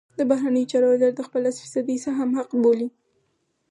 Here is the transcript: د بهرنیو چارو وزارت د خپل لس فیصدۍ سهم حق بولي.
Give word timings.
د 0.19 0.21
بهرنیو 0.29 0.69
چارو 0.71 0.87
وزارت 0.93 1.15
د 1.17 1.21
خپل 1.27 1.41
لس 1.45 1.55
فیصدۍ 1.63 1.97
سهم 2.05 2.29
حق 2.37 2.49
بولي. 2.63 2.87